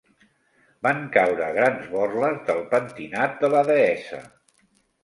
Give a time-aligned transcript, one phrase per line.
[0.87, 4.27] Van caure grans borles del pentinat de la deessa.